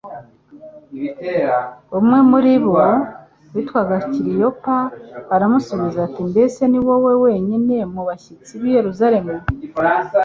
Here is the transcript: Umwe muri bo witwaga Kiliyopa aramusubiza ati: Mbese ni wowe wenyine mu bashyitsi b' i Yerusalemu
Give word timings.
Umwe 1.97 2.19
muri 2.29 2.53
bo 2.65 2.85
witwaga 3.53 3.95
Kiliyopa 4.11 4.75
aramusubiza 5.35 5.99
ati: 6.07 6.21
Mbese 6.31 6.61
ni 6.67 6.79
wowe 6.85 7.13
wenyine 7.23 7.75
mu 7.93 8.01
bashyitsi 8.07 8.51
b' 8.59 8.65
i 8.69 8.73
Yerusalemu 8.77 9.35